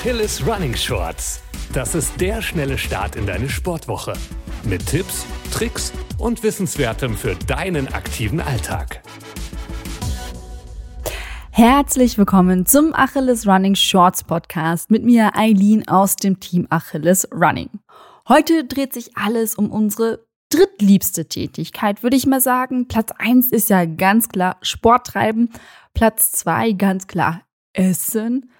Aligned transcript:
Achilles 0.00 0.46
Running 0.46 0.74
Shorts. 0.74 1.42
Das 1.74 1.94
ist 1.94 2.18
der 2.18 2.40
schnelle 2.40 2.78
Start 2.78 3.16
in 3.16 3.26
deine 3.26 3.50
Sportwoche. 3.50 4.14
Mit 4.64 4.86
Tipps, 4.86 5.26
Tricks 5.52 5.92
und 6.16 6.42
Wissenswertem 6.42 7.14
für 7.14 7.34
deinen 7.46 7.86
aktiven 7.88 8.40
Alltag. 8.40 9.02
Herzlich 11.50 12.16
willkommen 12.16 12.64
zum 12.64 12.94
Achilles 12.94 13.46
Running 13.46 13.74
Shorts 13.74 14.24
Podcast 14.24 14.90
mit 14.90 15.04
mir 15.04 15.36
Eileen 15.36 15.86
aus 15.86 16.16
dem 16.16 16.40
Team 16.40 16.66
Achilles 16.70 17.28
Running. 17.30 17.68
Heute 18.26 18.64
dreht 18.64 18.94
sich 18.94 19.18
alles 19.18 19.54
um 19.54 19.70
unsere 19.70 20.24
drittliebste 20.48 21.28
Tätigkeit, 21.28 22.02
würde 22.02 22.16
ich 22.16 22.26
mal 22.26 22.40
sagen. 22.40 22.88
Platz 22.88 23.12
eins 23.18 23.52
ist 23.52 23.68
ja 23.68 23.84
ganz 23.84 24.30
klar 24.30 24.56
Sport 24.62 25.08
treiben. 25.08 25.50
Platz 25.92 26.32
zwei 26.32 26.72
ganz 26.72 27.06
klar 27.06 27.42
Essen. 27.74 28.50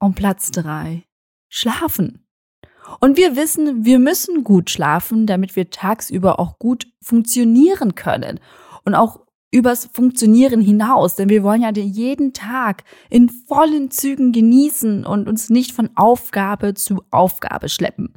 Und 0.00 0.14
Platz 0.14 0.50
drei 0.50 1.04
Schlafen. 1.48 2.26
Und 3.00 3.16
wir 3.16 3.36
wissen, 3.36 3.84
wir 3.84 3.98
müssen 3.98 4.44
gut 4.44 4.70
schlafen, 4.70 5.26
damit 5.26 5.56
wir 5.56 5.70
tagsüber 5.70 6.40
auch 6.40 6.58
gut 6.58 6.86
funktionieren 7.02 7.94
können. 7.94 8.40
Und 8.84 8.94
auch 8.94 9.20
übers 9.52 9.88
Funktionieren 9.92 10.60
hinaus, 10.60 11.16
denn 11.16 11.28
wir 11.28 11.42
wollen 11.42 11.62
ja 11.62 11.70
jeden 11.70 12.32
Tag 12.32 12.84
in 13.10 13.28
vollen 13.28 13.90
Zügen 13.90 14.32
genießen 14.32 15.04
und 15.04 15.28
uns 15.28 15.50
nicht 15.50 15.72
von 15.72 15.90
Aufgabe 15.96 16.74
zu 16.74 17.02
Aufgabe 17.10 17.68
schleppen. 17.68 18.14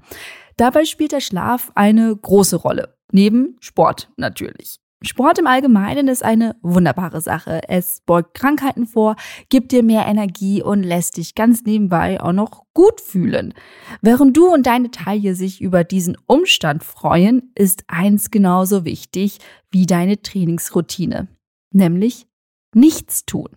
Dabei 0.58 0.86
spielt 0.86 1.12
der 1.12 1.22
Schlaf 1.22 1.72
eine 1.76 2.16
große 2.16 2.56
Rolle, 2.56 2.98
neben 3.12 3.58
Sport 3.60 4.12
natürlich. 4.16 4.83
Sport 5.06 5.38
im 5.38 5.48
Allgemeinen 5.48 6.08
ist 6.08 6.24
eine 6.24 6.56
wunderbare 6.62 7.20
Sache. 7.20 7.62
Es 7.68 8.02
beugt 8.06 8.34
Krankheiten 8.36 8.88
vor, 8.88 9.18
gibt 9.50 9.74
dir 9.74 9.84
mehr 9.84 10.06
Energie 10.06 10.64
und 10.64 10.82
lässt 10.82 11.18
dich 11.18 11.36
ganz 11.36 11.64
nebenbei 11.64 12.22
auch 12.22 12.32
noch 12.32 12.64
gut 12.74 13.02
fühlen. 13.02 13.54
Während 14.02 14.38
du 14.38 14.48
und 14.48 14.66
deine 14.66 14.92
Taille 14.92 15.36
sich 15.36 15.62
über 15.62 15.84
diesen 15.84 16.18
Umstand 16.26 16.86
freuen, 16.86 17.52
ist 17.54 17.84
eins 17.88 18.32
genauso 18.32 18.86
wichtig 18.86 19.40
wie 19.72 19.86
deine 19.86 20.22
Trainingsroutine, 20.22 21.28
nämlich 21.74 22.26
nichts 22.74 23.26
tun. 23.26 23.50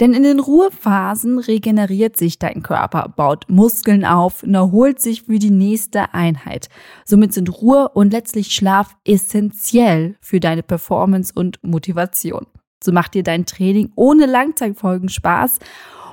Denn 0.00 0.14
in 0.14 0.22
den 0.22 0.40
Ruhephasen 0.40 1.38
regeneriert 1.38 2.16
sich 2.16 2.38
dein 2.38 2.62
Körper, 2.62 3.12
baut 3.14 3.46
Muskeln 3.48 4.04
auf 4.04 4.42
und 4.42 4.54
erholt 4.54 5.00
sich 5.00 5.22
für 5.22 5.38
die 5.38 5.50
nächste 5.50 6.14
Einheit. 6.14 6.68
Somit 7.04 7.32
sind 7.32 7.48
Ruhe 7.60 7.88
und 7.90 8.12
letztlich 8.12 8.54
Schlaf 8.54 8.96
essentiell 9.04 10.16
für 10.20 10.40
deine 10.40 10.62
Performance 10.62 11.32
und 11.34 11.62
Motivation. 11.62 12.46
So 12.82 12.92
macht 12.92 13.14
dir 13.14 13.22
dein 13.22 13.46
Training 13.46 13.92
ohne 13.96 14.26
Langzeitfolgen 14.26 15.08
Spaß. 15.08 15.58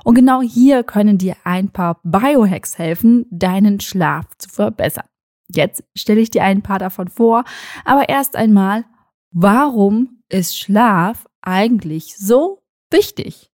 Und 0.04 0.14
genau 0.14 0.42
hier 0.42 0.82
können 0.82 1.18
dir 1.18 1.36
ein 1.44 1.68
paar 1.68 2.00
Biohacks 2.02 2.78
helfen, 2.78 3.26
deinen 3.30 3.78
Schlaf 3.80 4.26
zu 4.38 4.48
verbessern. 4.48 5.04
Jetzt 5.48 5.84
stelle 5.94 6.20
ich 6.20 6.30
dir 6.30 6.42
ein 6.42 6.62
paar 6.62 6.78
davon 6.78 7.08
vor, 7.08 7.44
aber 7.84 8.08
erst 8.08 8.36
einmal, 8.36 8.84
warum 9.30 10.22
ist 10.28 10.58
Schlaf 10.58 11.26
eigentlich 11.42 12.16
so 12.16 12.62
wichtig? 12.90 13.51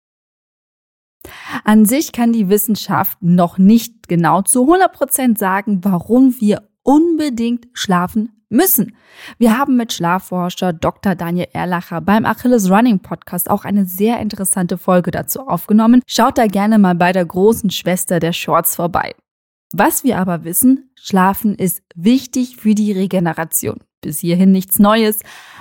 An 1.64 1.84
sich 1.84 2.12
kann 2.12 2.32
die 2.32 2.48
Wissenschaft 2.48 3.18
noch 3.22 3.58
nicht 3.58 4.08
genau 4.08 4.42
zu 4.42 4.62
100 4.62 4.92
Prozent 4.92 5.38
sagen, 5.38 5.80
warum 5.82 6.34
wir 6.40 6.68
unbedingt 6.82 7.66
schlafen 7.72 8.30
müssen. 8.48 8.96
Wir 9.38 9.58
haben 9.58 9.76
mit 9.76 9.92
Schlafforscher 9.92 10.72
Dr. 10.72 11.14
Daniel 11.14 11.48
Erlacher 11.52 12.00
beim 12.00 12.24
Achilles 12.24 12.70
Running 12.70 13.00
Podcast 13.00 13.50
auch 13.50 13.64
eine 13.64 13.84
sehr 13.84 14.20
interessante 14.20 14.78
Folge 14.78 15.10
dazu 15.10 15.40
aufgenommen. 15.40 16.02
Schaut 16.06 16.38
da 16.38 16.46
gerne 16.46 16.78
mal 16.78 16.94
bei 16.94 17.12
der 17.12 17.24
großen 17.24 17.70
Schwester 17.70 18.20
der 18.20 18.32
Shorts 18.32 18.76
vorbei. 18.76 19.14
Was 19.72 20.04
wir 20.04 20.18
aber 20.18 20.44
wissen, 20.44 20.90
Schlafen 20.94 21.56
ist 21.56 21.82
wichtig 21.96 22.56
für 22.56 22.74
die 22.74 22.92
Regeneration. 22.92 23.80
Bis 24.00 24.20
hierhin 24.20 24.52
nichts 24.52 24.78
Neues. 24.78 25.20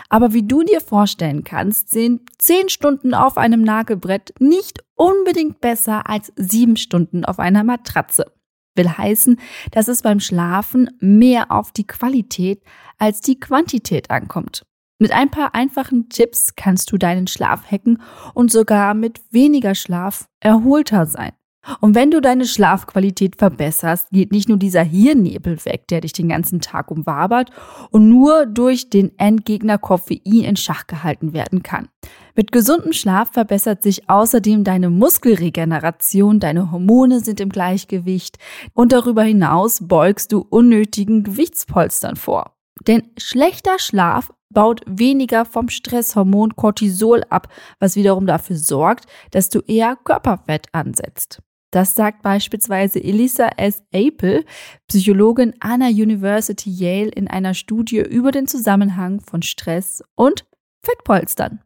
Aber 0.09 0.33
wie 0.33 0.43
du 0.43 0.63
dir 0.63 0.81
vorstellen 0.81 1.43
kannst, 1.43 1.89
sind 1.89 2.21
zehn 2.37 2.69
Stunden 2.69 3.13
auf 3.13 3.37
einem 3.37 3.61
Nagelbrett 3.63 4.33
nicht 4.39 4.83
unbedingt 4.95 5.61
besser 5.61 6.09
als 6.09 6.31
sieben 6.35 6.77
Stunden 6.77 7.25
auf 7.25 7.39
einer 7.39 7.63
Matratze. 7.63 8.31
Will 8.75 8.89
heißen, 8.89 9.39
dass 9.71 9.87
es 9.87 10.01
beim 10.01 10.19
Schlafen 10.19 10.89
mehr 10.99 11.51
auf 11.51 11.71
die 11.71 11.85
Qualität 11.85 12.63
als 12.97 13.21
die 13.21 13.39
Quantität 13.39 14.09
ankommt. 14.09 14.63
Mit 14.99 15.11
ein 15.11 15.29
paar 15.29 15.53
einfachen 15.53 16.09
Tipps 16.09 16.55
kannst 16.55 16.91
du 16.91 16.97
deinen 16.97 17.27
Schlaf 17.27 17.69
hacken 17.69 18.01
und 18.33 18.51
sogar 18.51 18.93
mit 18.93 19.21
weniger 19.31 19.75
Schlaf 19.75 20.27
erholter 20.39 21.05
sein. 21.05 21.33
Und 21.79 21.95
wenn 21.95 22.11
du 22.11 22.19
deine 22.19 22.45
Schlafqualität 22.45 23.37
verbesserst, 23.37 24.09
geht 24.11 24.31
nicht 24.31 24.49
nur 24.49 24.57
dieser 24.57 24.83
Hirnnebel 24.83 25.63
weg, 25.65 25.87
der 25.87 26.01
dich 26.01 26.11
den 26.11 26.29
ganzen 26.29 26.59
Tag 26.59 26.91
umwabert 26.91 27.51
und 27.89 28.09
nur 28.09 28.45
durch 28.45 28.89
den 28.89 29.17
Endgegner 29.17 29.77
Koffein 29.77 30.43
in 30.43 30.55
Schach 30.57 30.87
gehalten 30.87 31.33
werden 31.33 31.63
kann. 31.63 31.87
Mit 32.35 32.51
gesundem 32.51 32.91
Schlaf 32.91 33.31
verbessert 33.31 33.81
sich 33.81 34.09
außerdem 34.09 34.63
deine 34.63 34.89
Muskelregeneration, 34.89 36.39
deine 36.39 36.71
Hormone 36.71 37.21
sind 37.21 37.39
im 37.39 37.49
Gleichgewicht 37.49 38.39
und 38.73 38.91
darüber 38.91 39.23
hinaus 39.23 39.87
beugst 39.87 40.33
du 40.33 40.45
unnötigen 40.49 41.23
Gewichtspolstern 41.23 42.15
vor. 42.15 42.57
Denn 42.87 43.03
schlechter 43.17 43.79
Schlaf 43.79 44.31
baut 44.49 44.81
weniger 44.85 45.45
vom 45.45 45.69
Stresshormon 45.69 46.55
Cortisol 46.55 47.23
ab, 47.29 47.47
was 47.79 47.95
wiederum 47.95 48.27
dafür 48.27 48.57
sorgt, 48.57 49.05
dass 49.31 49.49
du 49.49 49.59
eher 49.61 49.95
Körperfett 49.95 50.67
ansetzt. 50.73 51.41
Das 51.73 51.95
sagt 51.95 52.21
beispielsweise 52.21 53.03
Elisa 53.03 53.47
S. 53.57 53.81
Apel, 53.91 54.45
Psychologin 54.87 55.55
an 55.59 55.79
der 55.79 55.89
University 55.89 56.69
Yale 56.69 57.09
in 57.09 57.27
einer 57.27 57.55
Studie 57.55 57.97
über 57.97 58.31
den 58.31 58.45
Zusammenhang 58.45 59.21
von 59.21 59.41
Stress 59.41 60.03
und 60.13 60.45
Fettpolstern. 60.85 61.61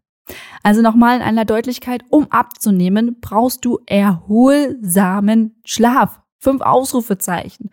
Also 0.63 0.81
nochmal 0.81 1.17
in 1.17 1.22
einer 1.22 1.44
Deutlichkeit, 1.44 2.06
um 2.09 2.31
abzunehmen, 2.31 3.17
brauchst 3.19 3.66
du 3.66 3.79
erholsamen 3.85 5.59
Schlaf. 5.66 6.22
Fünf 6.40 6.62
Ausrufezeichen. 6.62 7.69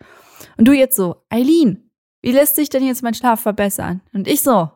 Und 0.57 0.67
du 0.67 0.73
jetzt 0.73 0.97
so, 0.97 1.23
Eileen, 1.29 1.89
wie 2.21 2.33
lässt 2.33 2.57
sich 2.57 2.67
denn 2.67 2.85
jetzt 2.85 3.01
mein 3.01 3.13
Schlaf 3.13 3.39
verbessern? 3.39 4.01
Und 4.11 4.27
ich 4.27 4.41
so, 4.41 4.71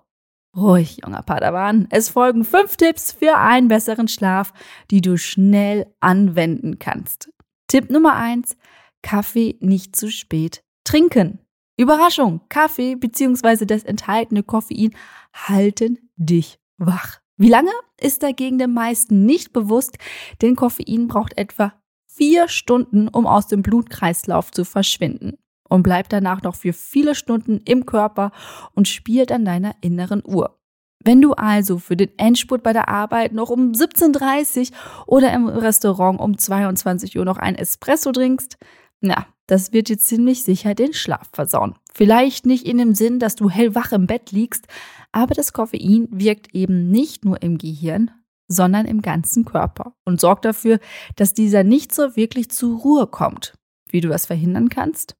ruhig, 0.56 1.02
junger 1.03 1.24
Padawan. 1.24 1.88
Es 1.90 2.08
folgen 2.08 2.46
fünf 2.46 2.78
Tipps 2.78 3.12
für 3.12 3.36
einen 3.38 3.68
besseren 3.68 4.08
Schlaf, 4.08 4.53
die 4.92 5.02
du 5.02 5.18
schnell 5.18 5.94
anwenden 6.00 6.80
kannst. 6.80 7.30
Tipp 7.69 7.90
Nummer 7.91 8.16
eins: 8.16 8.57
Kaffee 9.02 9.56
nicht 9.62 9.96
zu 9.96 10.12
spät 10.12 10.63
trinken. 10.84 11.40
Überraschung, 11.78 12.41
Kaffee 12.50 12.96
bzw. 12.96 13.66
das 13.66 13.84
enthaltene 13.84 14.44
Koffein 14.44 14.94
halten 15.34 16.00
dich 16.18 16.59
wach. 16.78 17.19
Wie 17.38 17.47
lange 17.47 17.72
ist 18.02 18.24
dagegen 18.24 18.57
den 18.57 18.74
meisten 18.74 19.25
nicht 19.25 19.53
bewusst, 19.53 19.97
denn 20.41 20.57
Koffein 20.57 21.07
braucht 21.07 21.38
etwa 21.38 21.74
vier 22.07 22.50
Stunden, 22.50 23.07
um 23.07 23.28
aus 23.28 23.47
dem 23.47 23.62
Blutkreislauf 23.62 24.51
zu 24.51 24.66
verschwinden 24.66 25.38
und 25.69 25.84
bleibt 25.84 26.12
danach 26.12 26.41
noch 26.41 26.56
für 26.56 26.74
viele 26.74 27.16
Stunden 27.16 27.62
im 27.66 27.86
Körper 27.86 28.31
und 28.74 28.88
spielt 28.88 29.31
an 29.31 29.46
deiner 29.46 29.75
inneren 29.81 30.24
Uhr. 30.25 30.59
Wenn 31.04 31.22
du 31.22 31.34
also 31.34 31.80
für 31.80 31.96
den 31.96 32.12
Endspurt 32.18 32.62
bei 32.62 32.74
der 32.74 32.90
Arbeit 32.90 33.32
noch 33.32 33.50
um 33.50 33.72
17.30 33.72 34.72
Uhr 34.72 35.08
oder 35.08 35.34
im 35.34 35.48
Restaurant 35.48 36.20
um 36.20 36.38
22 36.38 37.18
Uhr 37.18 37.26
noch 37.26 37.38
ein 37.38 37.56
Espresso 37.56 38.12
trinkst, 38.12 38.58
na, 39.02 39.26
das 39.48 39.72
wird 39.72 39.88
dir 39.88 39.98
ziemlich 39.98 40.44
sicher 40.44 40.76
den 40.76 40.94
Schlaf 40.94 41.30
versauen. 41.34 41.76
Vielleicht 41.94 42.46
nicht 42.46 42.66
in 42.66 42.78
dem 42.78 42.94
Sinn, 42.94 43.20
dass 43.20 43.36
du 43.36 43.50
hellwach 43.50 43.94
im 43.94 44.08
Bett 44.08 44.32
liegst, 44.32 44.68
aber 45.12 45.34
das 45.34 45.54
Koffein 45.54 46.08
wirkt 46.12 46.54
eben 46.54 46.92
nicht 46.92 47.24
nur 47.24 47.42
im 47.42 47.58
Gehirn, 47.58 48.12
sondern 48.48 48.86
im 48.86 49.02
ganzen 49.02 49.46
Körper 49.46 49.94
und 50.06 50.19
sorgt 50.19 50.44
dafür, 50.46 50.80
dass 51.16 51.34
dieser 51.34 51.63
nicht 51.63 51.94
so 51.94 52.16
wirklich 52.16 52.50
zur 52.51 52.78
Ruhe 52.78 53.07
kommt. 53.07 53.54
Wie 53.90 54.01
du 54.01 54.10
das 54.10 54.25
verhindern 54.25 54.69
kannst? 54.69 55.16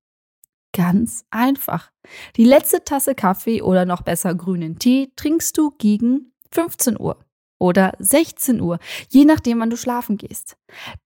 Ganz 0.74 1.26
einfach. 1.32 1.92
Die 2.36 2.46
letzte 2.46 2.84
Tasse 2.84 3.16
Kaffee 3.16 3.62
oder 3.62 3.86
noch 3.86 4.02
besser 4.02 4.36
grünen 4.36 4.78
Tee 4.78 5.12
trinkst 5.16 5.58
du 5.58 5.72
gegen 5.78 6.32
15 6.52 7.00
Uhr 7.00 7.18
oder 7.60 7.94
16 8.00 8.62
Uhr, 8.62 8.80
je 9.10 9.26
nachdem, 9.26 9.60
wann 9.60 9.70
du 9.70 9.78
schlafen 9.78 10.18
gehst. 10.18 10.58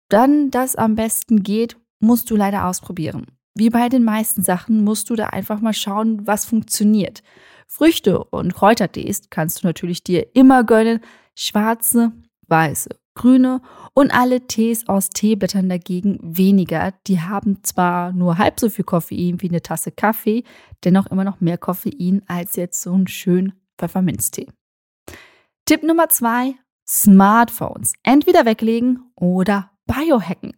Dann 0.09 0.51
das 0.51 0.75
am 0.75 0.95
besten 0.95 1.43
geht, 1.43 1.77
musst 1.99 2.29
du 2.29 2.35
leider 2.35 2.67
ausprobieren. 2.67 3.25
Wie 3.55 3.69
bei 3.69 3.89
den 3.89 4.03
meisten 4.03 4.43
Sachen 4.43 4.83
musst 4.83 5.09
du 5.09 5.15
da 5.15 5.27
einfach 5.27 5.61
mal 5.61 5.73
schauen, 5.73 6.25
was 6.25 6.45
funktioniert. 6.45 7.23
Früchte 7.67 8.23
und 8.23 8.53
Kräutertees 8.53 9.29
kannst 9.29 9.63
du 9.63 9.67
natürlich 9.67 10.03
dir 10.03 10.35
immer 10.35 10.63
gönnen. 10.63 11.01
Schwarze, 11.35 12.11
weiße 12.47 12.89
grüne 13.15 13.61
und 13.93 14.13
alle 14.13 14.47
Tees 14.47 14.87
aus 14.87 15.09
Teeblättern 15.09 15.69
dagegen 15.69 16.19
weniger. 16.21 16.93
Die 17.07 17.21
haben 17.21 17.63
zwar 17.63 18.11
nur 18.11 18.37
halb 18.37 18.59
so 18.59 18.69
viel 18.69 18.85
Koffein 18.85 19.41
wie 19.41 19.49
eine 19.49 19.61
Tasse 19.61 19.91
Kaffee, 19.91 20.43
dennoch 20.83 21.07
immer 21.07 21.23
noch 21.23 21.41
mehr 21.41 21.57
Koffein 21.57 22.21
als 22.27 22.55
jetzt 22.55 22.81
so 22.81 22.93
ein 22.93 23.07
schön 23.07 23.53
Pfefferminztee. 23.77 24.47
Tipp 25.65 25.83
Nummer 25.83 26.09
zwei, 26.09 26.55
Smartphones. 26.87 27.93
Entweder 28.03 28.45
weglegen 28.45 29.11
oder 29.15 29.71
biohacken. 29.85 30.53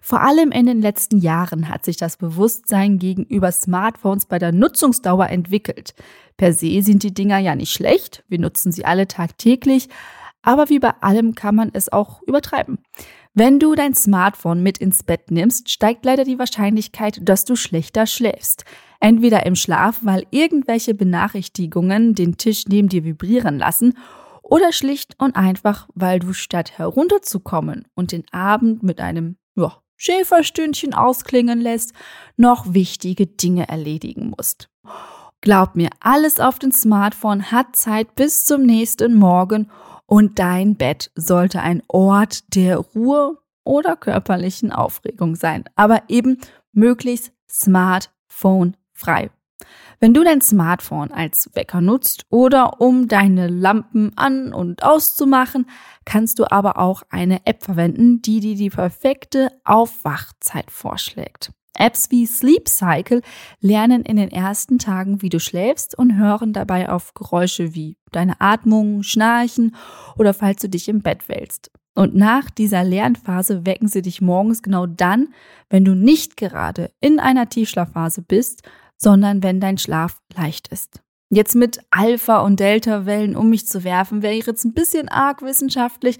Vor 0.00 0.20
allem 0.20 0.52
in 0.52 0.66
den 0.66 0.82
letzten 0.82 1.18
Jahren 1.18 1.68
hat 1.68 1.84
sich 1.84 1.96
das 1.96 2.16
Bewusstsein 2.16 2.98
gegenüber 2.98 3.50
Smartphones 3.50 4.26
bei 4.26 4.38
der 4.38 4.52
Nutzungsdauer 4.52 5.28
entwickelt. 5.28 5.94
Per 6.36 6.52
se 6.52 6.82
sind 6.82 7.02
die 7.02 7.14
Dinger 7.14 7.38
ja 7.38 7.54
nicht 7.54 7.72
schlecht, 7.72 8.24
wir 8.28 8.38
nutzen 8.38 8.72
sie 8.72 8.84
alle 8.84 9.08
tagtäglich, 9.08 9.88
aber 10.44 10.68
wie 10.68 10.78
bei 10.78 10.92
allem 11.00 11.34
kann 11.34 11.54
man 11.54 11.70
es 11.72 11.92
auch 11.92 12.22
übertreiben. 12.22 12.78
Wenn 13.32 13.58
du 13.58 13.74
dein 13.74 13.94
Smartphone 13.94 14.62
mit 14.62 14.78
ins 14.78 15.02
Bett 15.02 15.30
nimmst, 15.30 15.70
steigt 15.70 16.04
leider 16.04 16.22
die 16.22 16.38
Wahrscheinlichkeit, 16.38 17.18
dass 17.22 17.44
du 17.44 17.56
schlechter 17.56 18.06
schläfst. 18.06 18.64
Entweder 19.00 19.44
im 19.44 19.56
Schlaf, 19.56 20.00
weil 20.02 20.24
irgendwelche 20.30 20.94
Benachrichtigungen 20.94 22.14
den 22.14 22.36
Tisch 22.36 22.66
neben 22.68 22.88
dir 22.88 23.02
vibrieren 23.02 23.58
lassen, 23.58 23.94
oder 24.42 24.72
schlicht 24.72 25.14
und 25.18 25.36
einfach, 25.36 25.88
weil 25.94 26.18
du 26.18 26.34
statt 26.34 26.78
herunterzukommen 26.78 27.88
und 27.94 28.12
den 28.12 28.24
Abend 28.30 28.82
mit 28.82 29.00
einem 29.00 29.36
ja, 29.56 29.78
Schäferstündchen 29.96 30.92
ausklingen 30.92 31.60
lässt, 31.60 31.94
noch 32.36 32.74
wichtige 32.74 33.26
Dinge 33.26 33.68
erledigen 33.68 34.34
musst. 34.36 34.68
Glaub 35.40 35.76
mir, 35.76 35.90
alles 36.00 36.40
auf 36.40 36.58
dem 36.58 36.72
Smartphone 36.72 37.50
hat 37.50 37.74
Zeit 37.74 38.14
bis 38.14 38.44
zum 38.44 38.62
nächsten 38.62 39.14
Morgen 39.14 39.70
und 40.06 40.38
dein 40.38 40.76
Bett 40.76 41.10
sollte 41.14 41.60
ein 41.60 41.82
Ort 41.88 42.54
der 42.54 42.78
Ruhe 42.78 43.38
oder 43.64 43.96
körperlichen 43.96 44.72
Aufregung 44.72 45.36
sein, 45.36 45.64
aber 45.74 46.02
eben 46.08 46.38
möglichst 46.72 47.32
Smartphone 47.48 48.76
frei. 48.92 49.30
Wenn 50.00 50.12
du 50.12 50.22
dein 50.24 50.40
Smartphone 50.40 51.10
als 51.12 51.50
Wecker 51.54 51.80
nutzt 51.80 52.26
oder 52.28 52.80
um 52.80 53.08
deine 53.08 53.48
Lampen 53.48 54.12
an 54.16 54.52
und 54.52 54.82
auszumachen, 54.82 55.66
kannst 56.04 56.38
du 56.38 56.50
aber 56.50 56.78
auch 56.78 57.02
eine 57.08 57.46
App 57.46 57.62
verwenden, 57.62 58.20
die 58.20 58.40
dir 58.40 58.56
die 58.56 58.70
perfekte 58.70 59.48
Aufwachzeit 59.64 60.70
vorschlägt. 60.70 61.52
Apps 61.78 62.10
wie 62.10 62.26
Sleep 62.26 62.68
Cycle 62.68 63.22
lernen 63.60 64.02
in 64.02 64.16
den 64.16 64.30
ersten 64.30 64.78
Tagen, 64.78 65.22
wie 65.22 65.28
du 65.28 65.40
schläfst 65.40 65.96
und 65.98 66.16
hören 66.16 66.52
dabei 66.52 66.88
auf 66.88 67.14
Geräusche 67.14 67.74
wie 67.74 67.96
deine 68.12 68.40
Atmung, 68.40 69.02
Schnarchen 69.02 69.74
oder 70.16 70.34
falls 70.34 70.62
du 70.62 70.68
dich 70.68 70.88
im 70.88 71.02
Bett 71.02 71.28
wälzt. 71.28 71.70
Und 71.94 72.14
nach 72.14 72.50
dieser 72.50 72.82
Lernphase 72.82 73.66
wecken 73.66 73.88
sie 73.88 74.02
dich 74.02 74.20
morgens 74.20 74.62
genau 74.62 74.86
dann, 74.86 75.28
wenn 75.70 75.84
du 75.84 75.94
nicht 75.94 76.36
gerade 76.36 76.90
in 77.00 77.20
einer 77.20 77.48
Tiefschlafphase 77.48 78.22
bist, 78.22 78.62
sondern 78.96 79.42
wenn 79.42 79.60
dein 79.60 79.78
Schlaf 79.78 80.20
leicht 80.34 80.68
ist. 80.68 81.03
Jetzt 81.30 81.54
mit 81.54 81.80
Alpha- 81.90 82.40
und 82.40 82.60
Delta-Wellen 82.60 83.34
um 83.34 83.50
mich 83.50 83.66
zu 83.66 83.82
werfen, 83.82 84.22
wäre 84.22 84.34
jetzt 84.34 84.64
ein 84.64 84.74
bisschen 84.74 85.08
arg 85.08 85.42
wissenschaftlich, 85.42 86.18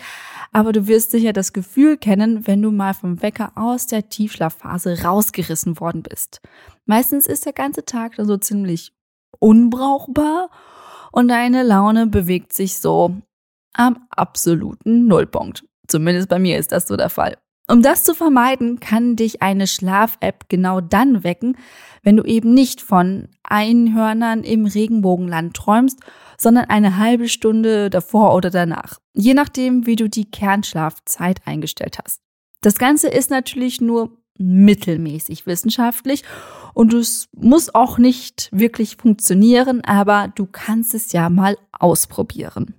aber 0.51 0.73
du 0.73 0.87
wirst 0.87 1.11
sicher 1.11 1.33
das 1.33 1.53
Gefühl 1.53 1.97
kennen, 1.97 2.47
wenn 2.47 2.63
du 2.63 2.71
mal 2.71 2.95
vom 2.95 3.23
Wecker 3.23 3.53
aus 3.55 3.87
der 3.87 4.09
Tiefschlafphase 4.09 5.03
rausgerissen 5.03 5.79
worden 5.79 6.03
bist. 6.03 6.41
Meistens 6.87 7.27
ist 7.27 7.45
der 7.45 7.53
ganze 7.53 7.85
Tag 7.85 8.17
dann 8.17 8.27
so 8.27 8.39
ziemlich 8.39 8.93
unbrauchbar 9.39 10.51
und 11.13 11.29
deine 11.29 11.63
Laune 11.63 12.07
bewegt 12.07 12.53
sich 12.53 12.79
so 12.79 13.15
am 13.75 14.07
absoluten 14.11 15.07
Nullpunkt. 15.07 15.65
Zumindest 15.87 16.29
bei 16.29 16.39
mir 16.39 16.59
ist 16.59 16.73
das 16.73 16.89
so 16.89 16.97
der 16.97 17.11
Fall. 17.11 17.37
Um 17.67 17.81
das 17.81 18.05
zu 18.05 18.15
vermeiden, 18.15 18.79
kann 18.79 19.17
dich 19.17 19.41
eine 19.41 19.67
Schlaf-App 19.67 20.49
genau 20.49 20.83
dann 20.83 21.25
wecken, 21.25 21.57
wenn 22.03 22.17
du 22.17 22.25
eben 22.25 22.53
nicht 22.53 22.83
von 22.83 23.29
Einhörnern 23.43 24.45
im 24.45 24.67
Regenbogenland 24.67 25.55
träumst, 25.57 26.01
sondern 26.37 26.67
eine 26.67 26.99
halbe 26.99 27.29
Stunde 27.29 27.89
davor 27.89 28.35
oder 28.35 28.51
danach, 28.51 28.99
je 29.15 29.33
nachdem, 29.33 29.87
wie 29.87 29.97
du 29.97 30.11
die 30.11 30.31
Kernschlafzeit 30.31 31.41
eingestellt 31.47 31.99
hast. 32.05 32.21
Das 32.61 32.75
Ganze 32.75 33.09
ist 33.09 33.31
natürlich 33.31 33.81
nur 33.81 34.19
mittelmäßig 34.37 35.47
wissenschaftlich 35.47 36.23
und 36.75 36.93
es 36.93 37.29
muss 37.33 37.75
auch 37.75 37.99
nicht 37.99 38.49
wirklich 38.53 38.97
funktionieren, 38.97 39.83
aber 39.85 40.33
du 40.35 40.47
kannst 40.47 40.93
es 40.93 41.13
ja 41.13 41.31
mal 41.31 41.57
ausprobieren. 41.73 42.75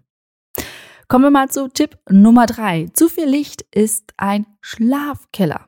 Kommen 1.08 1.26
wir 1.26 1.32
mal 1.32 1.50
zu 1.50 1.68
Tipp 1.68 2.00
Nummer 2.10 2.48
drei. 2.48 2.88
Zu 2.94 3.10
viel 3.10 3.26
Licht 3.26 3.64
ist 3.72 4.14
ein 4.18 4.48
Schlafkeller. 4.62 5.68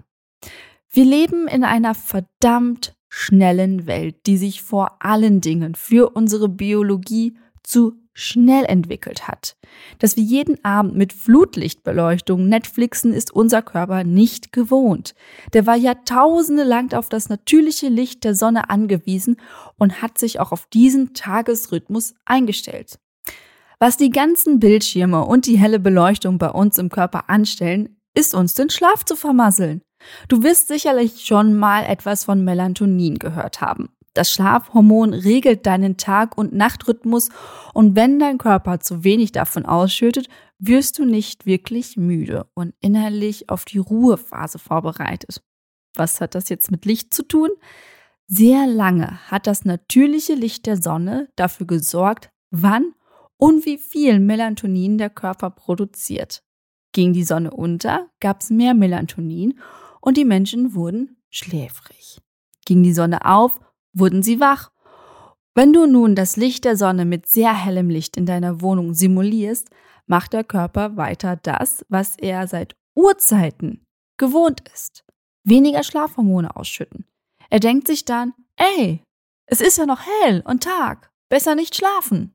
Wir 0.90 1.06
leben 1.06 1.48
in 1.48 1.64
einer 1.64 1.94
verdammt 1.94 2.96
schnellen 3.08 3.86
Welt, 3.86 4.26
die 4.26 4.38
sich 4.38 4.64
vor 4.64 5.04
allen 5.04 5.40
Dingen 5.40 5.76
für 5.76 6.16
unsere 6.16 6.50
Biologie 6.50 7.38
zu 7.62 7.94
schnell 8.14 8.66
entwickelt 8.66 9.28
hat. 9.28 9.58
Dass 10.00 10.16
wir 10.16 10.24
jeden 10.24 10.64
Abend 10.66 10.96
mit 10.96 11.14
Flutlichtbeleuchtung 11.14 12.50
Netflixen, 12.50 13.14
ist 13.14 13.32
unser 13.32 13.62
Körper 13.62 14.04
nicht 14.04 14.52
gewohnt. 14.52 15.14
Der 15.54 15.68
war 15.68 15.76
jahrtausende 15.76 16.64
lang 16.64 16.94
auf 16.94 17.10
das 17.10 17.30
natürliche 17.30 17.90
Licht 17.90 18.24
der 18.24 18.34
Sonne 18.34 18.72
angewiesen 18.72 19.38
und 19.78 20.02
hat 20.02 20.18
sich 20.18 20.40
auch 20.40 20.52
auf 20.52 20.66
diesen 20.66 21.14
Tagesrhythmus 21.14 22.16
eingestellt. 22.26 22.98
Was 23.80 23.96
die 23.96 24.10
ganzen 24.10 24.60
Bildschirme 24.60 25.24
und 25.26 25.46
die 25.46 25.58
helle 25.58 25.80
Beleuchtung 25.80 26.40
bei 26.40 26.50
uns 26.50 26.80
im 26.80 26.90
Körper 26.90 27.30
anstellen, 27.30 28.00
ist 28.16 28.34
uns 28.34 28.56
den 28.56 28.72
Schlaf 28.72 29.06
zu 29.06 29.16
vermasseln. 29.16 29.84
Du 30.28 30.42
wirst 30.42 30.68
sicherlich 30.68 31.26
schon 31.26 31.54
mal 31.54 31.84
etwas 31.84 32.24
von 32.24 32.44
Melatonin 32.44 33.20
gehört 33.20 33.62
haben. 33.62 33.90
Das 34.16 34.32
Schlafhormon 34.32 35.14
regelt 35.14 35.68
deinen 35.68 35.98
Tag- 35.98 36.40
und 36.40 36.54
Nachtrhythmus 36.54 37.30
und 37.76 37.96
wenn 37.96 38.18
dein 38.18 38.40
Körper 38.40 38.80
zu 38.80 39.04
wenig 39.04 39.32
davon 39.32 39.68
ausschüttet, 39.68 40.28
wirst 40.58 40.98
du 40.98 41.06
nicht 41.06 41.46
wirklich 41.46 41.98
müde 41.98 42.48
und 42.56 42.74
innerlich 42.80 43.50
auf 43.50 43.64
die 43.64 43.78
Ruhephase 43.78 44.58
vorbereitet. 44.58 45.44
Was 45.96 46.20
hat 46.20 46.34
das 46.34 46.50
jetzt 46.50 46.72
mit 46.72 46.86
Licht 46.86 47.14
zu 47.14 47.22
tun? 47.22 47.52
Sehr 48.26 48.66
lange 48.66 49.20
hat 49.30 49.46
das 49.46 49.66
natürliche 49.66 50.34
Licht 50.34 50.66
der 50.66 50.82
Sonne 50.82 51.30
dafür 51.36 51.68
gesorgt, 51.68 52.32
wann 52.50 52.94
und 53.38 53.66
wie 53.66 53.78
viel 53.78 54.20
Melatonin 54.20 54.98
der 54.98 55.10
Körper 55.10 55.50
produziert. 55.50 56.44
Ging 56.92 57.14
die 57.14 57.24
Sonne 57.24 57.52
unter, 57.52 58.10
gab 58.20 58.42
es 58.42 58.50
mehr 58.50 58.74
Melatonin 58.74 59.60
und 60.02 60.18
die 60.18 60.26
Menschen 60.26 60.74
wurden 60.74 61.18
schläfrig. 61.30 62.20
Ging 62.66 62.84
die 62.84 62.94
Sonne 62.94 63.26
auf, 63.26 63.60
wurden 63.94 64.24
sie 64.24 64.40
wach. 64.40 64.72
Wenn 65.54 65.74
du 65.74 65.86
nun 65.86 66.16
das 66.16 66.38
Licht 66.38 66.66
der 66.66 66.78
Sonne 66.78 67.06
mit 67.06 67.28
sehr 67.28 67.54
hellem 67.54 67.90
Licht 67.90 68.18
in 68.18 68.26
deiner 68.26 68.62
Wohnung 68.62 68.94
simulierst, 68.94 69.70
macht 70.06 70.34
der 70.34 70.44
Körper 70.44 70.98
weiter 70.98 71.36
das, 71.36 71.86
was 71.90 72.18
er 72.18 72.48
seit 72.48 72.76
Urzeiten 72.96 73.86
gewohnt 74.18 74.64
ist. 74.74 75.04
Weniger 75.44 75.84
Schlafhormone 75.84 76.56
ausschütten. 76.56 77.06
Er 77.50 77.60
denkt 77.60 77.88
sich 77.88 78.06
dann, 78.06 78.34
ey, 78.58 79.02
es 79.46 79.62
ist 79.62 79.78
ja 79.78 79.86
noch 79.86 80.02
hell 80.02 80.42
und 80.46 80.64
Tag, 80.64 81.12
besser 81.30 81.56
nicht 81.56 81.76
schlafen. 81.76 82.34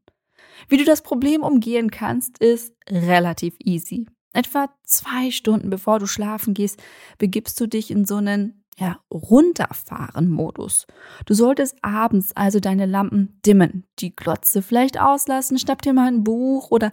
Wie 0.68 0.76
du 0.76 0.84
das 0.84 1.02
Problem 1.02 1.42
umgehen 1.42 1.90
kannst, 1.90 2.38
ist 2.38 2.74
relativ 2.88 3.56
easy. 3.62 4.06
Etwa 4.32 4.68
zwei 4.84 5.30
Stunden 5.30 5.70
bevor 5.70 5.98
du 5.98 6.06
schlafen 6.06 6.54
gehst, 6.54 6.82
begibst 7.18 7.60
du 7.60 7.66
dich 7.66 7.90
in 7.90 8.06
so 8.06 8.16
einen 8.16 8.64
ja, 8.78 8.98
Runterfahren-Modus. 9.12 10.86
Du 11.26 11.34
solltest 11.34 11.76
abends 11.82 12.32
also 12.34 12.58
deine 12.58 12.86
Lampen 12.86 13.38
dimmen, 13.44 13.84
die 13.98 14.16
Glotze 14.16 14.62
vielleicht 14.62 14.98
auslassen, 14.98 15.58
schnapp 15.58 15.82
dir 15.82 15.92
mal 15.92 16.08
ein 16.08 16.24
Buch 16.24 16.70
oder 16.70 16.90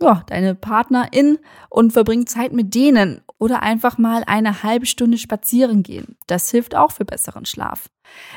ja, 0.00 0.24
deine 0.26 0.54
Partnerin 0.54 1.38
und 1.68 1.92
verbring 1.92 2.26
Zeit 2.26 2.52
mit 2.52 2.74
denen 2.74 3.20
oder 3.42 3.60
einfach 3.60 3.98
mal 3.98 4.22
eine 4.28 4.62
halbe 4.62 4.86
Stunde 4.86 5.18
spazieren 5.18 5.82
gehen. 5.82 6.16
Das 6.28 6.48
hilft 6.52 6.76
auch 6.76 6.92
für 6.92 7.04
besseren 7.04 7.44
Schlaf. 7.44 7.90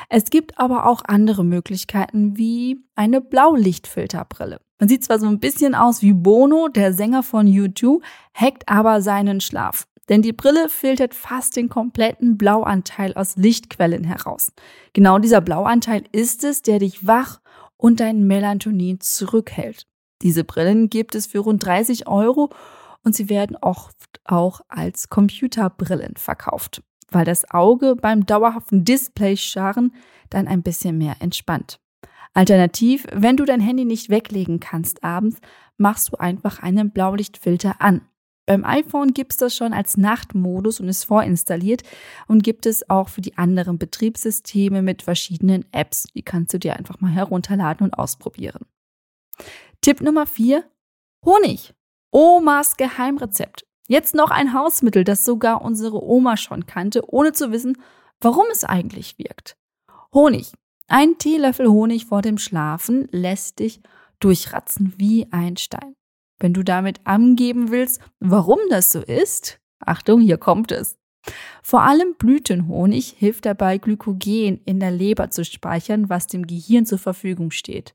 Es 0.08 0.30
gibt 0.30 0.58
aber 0.58 0.84
auch 0.86 1.02
andere 1.06 1.44
Möglichkeiten 1.44 2.36
wie 2.36 2.80
eine 2.96 3.20
Blaulichtfilterbrille. 3.20 4.58
Man 4.80 4.88
sieht 4.88 5.04
zwar 5.04 5.20
so 5.20 5.28
ein 5.28 5.38
bisschen 5.38 5.76
aus 5.76 6.02
wie 6.02 6.12
Bono, 6.12 6.66
der 6.66 6.92
Sänger 6.92 7.22
von 7.22 7.46
U2, 7.46 8.02
hackt 8.34 8.68
aber 8.68 9.00
seinen 9.00 9.40
Schlaf. 9.40 9.86
Denn 10.08 10.22
die 10.22 10.32
Brille 10.32 10.68
filtert 10.68 11.14
fast 11.14 11.54
den 11.54 11.68
kompletten 11.68 12.36
Blauanteil 12.36 13.14
aus 13.14 13.36
Lichtquellen 13.36 14.02
heraus. 14.02 14.50
Genau 14.92 15.20
dieser 15.20 15.40
Blauanteil 15.40 16.02
ist 16.10 16.42
es, 16.42 16.62
der 16.62 16.80
dich 16.80 17.06
wach 17.06 17.40
und 17.76 18.00
dein 18.00 18.26
Melatonin 18.26 18.98
zurückhält. 19.00 19.86
Diese 20.22 20.42
Brillen 20.42 20.90
gibt 20.90 21.14
es 21.14 21.26
für 21.26 21.38
rund 21.38 21.64
30 21.64 22.08
Euro 22.08 22.50
und 23.06 23.14
sie 23.14 23.28
werden 23.28 23.56
oft 23.60 24.20
auch 24.24 24.62
als 24.66 25.08
Computerbrillen 25.08 26.16
verkauft, 26.16 26.82
weil 27.08 27.24
das 27.24 27.48
Auge 27.52 27.94
beim 27.94 28.26
dauerhaften 28.26 28.84
Display-Scharen 28.84 29.94
dann 30.28 30.48
ein 30.48 30.64
bisschen 30.64 30.98
mehr 30.98 31.14
entspannt. 31.20 31.78
Alternativ, 32.34 33.06
wenn 33.12 33.36
du 33.36 33.44
dein 33.44 33.60
Handy 33.60 33.84
nicht 33.84 34.10
weglegen 34.10 34.58
kannst 34.58 35.04
abends, 35.04 35.38
machst 35.78 36.12
du 36.12 36.16
einfach 36.16 36.58
einen 36.64 36.90
Blaulichtfilter 36.90 37.80
an. 37.80 38.02
Beim 38.44 38.64
iPhone 38.64 39.14
gibt 39.14 39.32
es 39.32 39.38
das 39.38 39.54
schon 39.54 39.72
als 39.72 39.96
Nachtmodus 39.96 40.80
und 40.80 40.88
ist 40.88 41.04
vorinstalliert 41.04 41.84
und 42.26 42.42
gibt 42.42 42.66
es 42.66 42.90
auch 42.90 43.08
für 43.08 43.20
die 43.20 43.38
anderen 43.38 43.78
Betriebssysteme 43.78 44.82
mit 44.82 45.02
verschiedenen 45.02 45.64
Apps. 45.70 46.08
Die 46.12 46.22
kannst 46.22 46.54
du 46.54 46.58
dir 46.58 46.74
einfach 46.74 47.00
mal 47.00 47.12
herunterladen 47.12 47.86
und 47.86 47.94
ausprobieren. 47.94 48.66
Tipp 49.80 50.00
Nummer 50.00 50.26
4. 50.26 50.64
Honig. 51.24 51.72
Omas 52.10 52.76
Geheimrezept. 52.76 53.66
Jetzt 53.88 54.14
noch 54.14 54.30
ein 54.30 54.52
Hausmittel, 54.52 55.04
das 55.04 55.24
sogar 55.24 55.62
unsere 55.62 56.02
Oma 56.02 56.36
schon 56.36 56.66
kannte, 56.66 57.02
ohne 57.12 57.32
zu 57.32 57.52
wissen, 57.52 57.76
warum 58.20 58.46
es 58.50 58.64
eigentlich 58.64 59.18
wirkt. 59.18 59.56
Honig. 60.12 60.52
Ein 60.88 61.18
Teelöffel 61.18 61.68
Honig 61.68 62.06
vor 62.06 62.22
dem 62.22 62.38
Schlafen 62.38 63.08
lässt 63.10 63.58
dich 63.58 63.80
durchratzen 64.20 64.94
wie 64.96 65.26
ein 65.32 65.56
Stein. 65.56 65.94
Wenn 66.38 66.54
du 66.54 66.62
damit 66.62 67.00
angeben 67.04 67.70
willst, 67.70 68.00
warum 68.20 68.58
das 68.70 68.92
so 68.92 69.00
ist, 69.00 69.58
Achtung, 69.80 70.20
hier 70.20 70.38
kommt 70.38 70.72
es. 70.72 70.96
Vor 71.62 71.82
allem 71.82 72.14
Blütenhonig 72.16 73.14
hilft 73.18 73.46
dabei, 73.46 73.78
Glykogen 73.78 74.60
in 74.64 74.78
der 74.78 74.90
Leber 74.90 75.30
zu 75.30 75.44
speichern, 75.44 76.08
was 76.08 76.26
dem 76.26 76.46
Gehirn 76.46 76.86
zur 76.86 76.98
Verfügung 76.98 77.50
steht. 77.50 77.94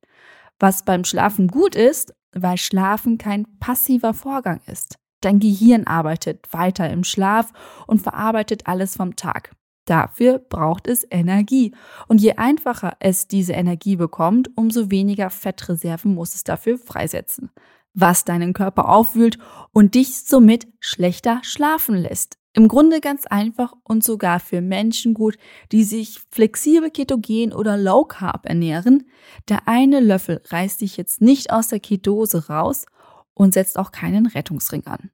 Was 0.60 0.84
beim 0.84 1.06
Schlafen 1.06 1.48
gut 1.48 1.75
ist, 1.75 2.13
weil 2.34 2.58
Schlafen 2.58 3.18
kein 3.18 3.46
passiver 3.60 4.14
Vorgang 4.14 4.62
ist. 4.68 4.98
Dein 5.22 5.40
Gehirn 5.40 5.86
arbeitet 5.86 6.52
weiter 6.52 6.90
im 6.90 7.04
Schlaf 7.04 7.54
und 7.88 8.02
verarbeitet 8.02 8.68
alles 8.68 8.96
vom 8.96 9.16
Tag. 9.16 9.56
Dafür 9.86 10.40
braucht 10.40 10.88
es 10.88 11.06
Energie. 11.10 11.74
Und 12.08 12.22
je 12.22 12.34
einfacher 12.34 12.96
es 13.00 13.28
diese 13.28 13.54
Energie 13.54 13.96
bekommt, 13.96 14.50
umso 14.56 14.92
weniger 14.92 15.30
Fettreserven 15.30 16.14
muss 16.14 16.36
es 16.36 16.44
dafür 16.44 16.78
freisetzen, 16.78 17.52
was 17.94 18.24
deinen 18.24 18.54
Körper 18.54 18.90
aufwühlt 18.90 19.38
und 19.72 19.96
dich 19.96 20.24
somit 20.24 20.68
schlechter 20.80 21.40
schlafen 21.44 21.96
lässt. 21.96 22.40
Im 22.53 22.67
Grunde 22.67 23.00
ganz 23.00 23.25
einfach 23.25 23.74
und 23.84 24.03
sogar 24.03 24.39
für 24.41 24.62
Menschen 24.62 25.13
gut, 25.13 25.38
die 25.72 25.84
sich 25.86 26.20
flexibel 26.31 26.91
ketogen 26.91 27.53
oder 27.53 27.77
low 27.77 28.03
carb 28.03 28.46
ernähren. 28.46 29.08
Der 29.48 29.67
eine 29.67 30.01
Löffel 30.01 30.41
reißt 30.48 30.81
dich 30.81 30.98
jetzt 30.98 31.22
nicht 31.22 31.51
aus 31.51 31.70
der 31.70 31.79
Ketose 31.79 32.48
raus 32.48 32.86
und 33.34 33.53
setzt 33.53 33.79
auch 33.79 33.91
keinen 33.91 34.25
Rettungsring 34.25 34.86
an. 34.86 35.12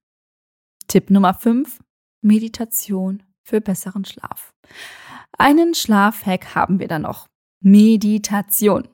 Tipp 0.88 1.12
Nummer 1.12 1.36
5. 1.36 1.80
Meditation 2.22 3.22
für 3.44 3.62
besseren 3.62 4.06
Schlaf. 4.06 4.54
Einen 5.38 5.76
Schlafhack 5.76 6.56
haben 6.56 6.80
wir 6.80 6.88
da 6.88 6.98
noch. 6.98 7.28
Meditation. 7.62 8.88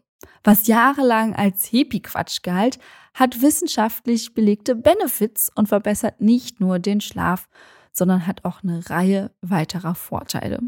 Was 0.43 0.67
jahrelang 0.67 1.33
als 1.33 1.65
Hippie-Quatsch 1.65 2.41
galt, 2.43 2.79
hat 3.13 3.41
wissenschaftlich 3.41 4.33
belegte 4.33 4.75
Benefits 4.75 5.49
und 5.55 5.67
verbessert 5.67 6.19
nicht 6.19 6.59
nur 6.59 6.79
den 6.79 6.99
Schlaf, 6.99 7.47
sondern 7.93 8.27
hat 8.27 8.43
auch 8.43 8.63
eine 8.63 8.89
Reihe 8.89 9.31
weiterer 9.41 9.95
Vorteile. 9.95 10.59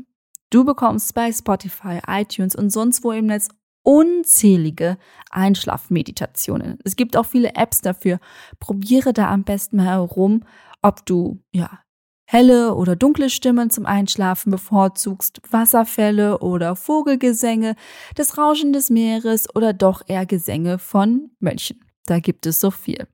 Du 0.49 0.63
bekommst 0.63 1.13
bei 1.13 1.31
Spotify, 1.31 1.99
iTunes 2.07 2.55
und 2.55 2.69
sonst 2.69 3.03
wo 3.03 3.11
im 3.11 3.25
Netz 3.25 3.49
unzählige 3.83 4.97
Einschlafmeditationen. 5.29 6.79
Es 6.83 6.95
gibt 6.95 7.17
auch 7.17 7.25
viele 7.25 7.55
Apps 7.55 7.81
dafür. 7.81 8.19
Probiere 8.59 9.13
da 9.13 9.29
am 9.29 9.43
besten 9.43 9.77
mal 9.77 9.85
herum, 9.85 10.43
ob 10.81 11.05
du 11.05 11.39
ja 11.51 11.79
helle 12.27 12.73
oder 12.73 12.95
dunkle 12.95 13.29
Stimmen 13.29 13.69
zum 13.69 13.85
Einschlafen 13.85 14.51
bevorzugst, 14.51 15.41
Wasserfälle 15.51 16.39
oder 16.39 16.75
Vogelgesänge, 16.75 17.75
das 18.15 18.37
Rauschen 18.37 18.73
des 18.73 18.89
Meeres 18.89 19.53
oder 19.55 19.73
doch 19.73 20.01
eher 20.07 20.25
Gesänge 20.25 20.79
von 20.79 21.31
Mönchen. 21.39 21.79
Da 22.05 22.19
gibt 22.19 22.45
es 22.45 22.59
so 22.59 22.71
viel. 22.71 23.07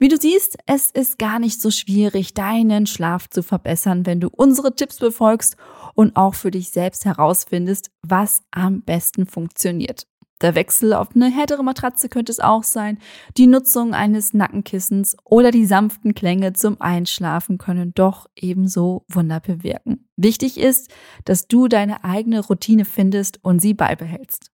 Wie 0.00 0.08
du 0.08 0.16
siehst, 0.16 0.58
es 0.66 0.92
ist 0.92 1.18
gar 1.18 1.40
nicht 1.40 1.60
so 1.60 1.72
schwierig, 1.72 2.32
deinen 2.32 2.86
Schlaf 2.86 3.28
zu 3.28 3.42
verbessern, 3.42 4.06
wenn 4.06 4.20
du 4.20 4.28
unsere 4.28 4.76
Tipps 4.76 4.98
befolgst 4.98 5.56
und 5.94 6.14
auch 6.14 6.36
für 6.36 6.52
dich 6.52 6.70
selbst 6.70 7.04
herausfindest, 7.04 7.90
was 8.02 8.42
am 8.52 8.82
besten 8.82 9.26
funktioniert. 9.26 10.06
Der 10.40 10.54
Wechsel 10.54 10.92
auf 10.92 11.08
eine 11.16 11.28
härtere 11.28 11.64
Matratze 11.64 12.08
könnte 12.08 12.30
es 12.30 12.38
auch 12.38 12.62
sein. 12.62 12.98
Die 13.36 13.48
Nutzung 13.48 13.92
eines 13.92 14.34
Nackenkissens 14.34 15.16
oder 15.24 15.50
die 15.50 15.66
sanften 15.66 16.14
Klänge 16.14 16.52
zum 16.52 16.80
Einschlafen 16.80 17.58
können 17.58 17.92
doch 17.92 18.28
ebenso 18.36 19.04
Wunder 19.08 19.40
bewirken. 19.40 20.08
Wichtig 20.16 20.58
ist, 20.58 20.92
dass 21.24 21.48
du 21.48 21.66
deine 21.66 22.04
eigene 22.04 22.38
Routine 22.38 22.84
findest 22.84 23.42
und 23.42 23.60
sie 23.60 23.74
beibehältst. 23.74 24.52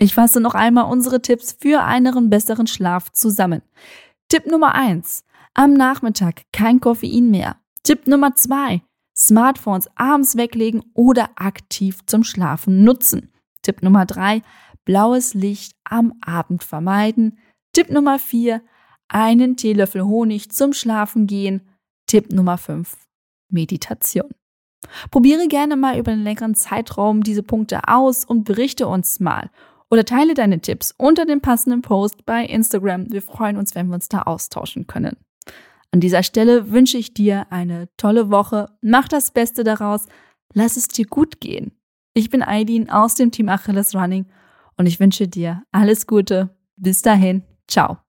Ich 0.00 0.14
fasse 0.14 0.38
noch 0.38 0.54
einmal 0.54 0.88
unsere 0.88 1.20
Tipps 1.20 1.56
für 1.60 1.82
einen 1.82 2.30
besseren 2.30 2.68
Schlaf 2.68 3.10
zusammen. 3.10 3.62
Tipp 4.30 4.46
Nummer 4.46 4.74
eins: 4.74 5.24
Am 5.54 5.72
Nachmittag 5.72 6.42
kein 6.52 6.80
Koffein 6.80 7.30
mehr. 7.30 7.56
Tipp 7.82 8.06
Nummer 8.06 8.34
zwei: 8.34 8.82
Smartphones 9.16 9.88
abends 9.94 10.36
weglegen 10.36 10.82
oder 10.92 11.30
aktiv 11.36 12.04
zum 12.04 12.24
Schlafen 12.24 12.84
nutzen. 12.84 13.32
Tipp 13.62 13.82
Nummer 13.82 14.04
drei: 14.04 14.42
Blaues 14.84 15.32
Licht 15.32 15.72
am 15.84 16.12
Abend 16.20 16.62
vermeiden. 16.62 17.38
Tipp 17.72 17.90
Nummer 17.90 18.18
vier: 18.18 18.62
Einen 19.08 19.56
Teelöffel 19.56 20.04
Honig 20.04 20.50
zum 20.50 20.74
Schlafen 20.74 21.26
gehen. 21.26 21.66
Tipp 22.06 22.30
Nummer 22.30 22.58
fünf: 22.58 22.98
Meditation. 23.50 24.28
Probiere 25.10 25.48
gerne 25.48 25.76
mal 25.76 25.98
über 25.98 26.12
einen 26.12 26.22
längeren 26.22 26.54
Zeitraum 26.54 27.22
diese 27.22 27.42
Punkte 27.42 27.88
aus 27.88 28.26
und 28.26 28.44
berichte 28.44 28.88
uns 28.88 29.20
mal 29.20 29.50
oder 29.90 30.04
teile 30.04 30.34
deine 30.34 30.60
Tipps 30.60 30.94
unter 30.96 31.24
dem 31.24 31.40
passenden 31.40 31.82
Post 31.82 32.26
bei 32.26 32.44
Instagram. 32.44 33.10
Wir 33.10 33.22
freuen 33.22 33.56
uns, 33.56 33.74
wenn 33.74 33.88
wir 33.88 33.94
uns 33.94 34.08
da 34.08 34.22
austauschen 34.22 34.86
können. 34.86 35.16
An 35.90 36.00
dieser 36.00 36.22
Stelle 36.22 36.70
wünsche 36.70 36.98
ich 36.98 37.14
dir 37.14 37.46
eine 37.50 37.88
tolle 37.96 38.30
Woche. 38.30 38.68
Mach 38.82 39.08
das 39.08 39.30
Beste 39.30 39.64
daraus. 39.64 40.06
Lass 40.52 40.76
es 40.76 40.88
dir 40.88 41.06
gut 41.06 41.40
gehen. 41.40 41.72
Ich 42.14 42.30
bin 42.30 42.42
Eileen 42.42 42.90
aus 42.90 43.14
dem 43.14 43.30
Team 43.30 43.48
Achilles 43.48 43.94
Running 43.94 44.26
und 44.76 44.86
ich 44.86 45.00
wünsche 45.00 45.28
dir 45.28 45.62
alles 45.72 46.06
Gute. 46.06 46.50
Bis 46.76 47.02
dahin. 47.02 47.42
Ciao. 47.66 48.07